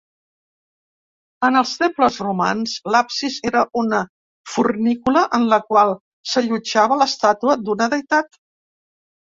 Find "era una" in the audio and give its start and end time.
3.51-4.01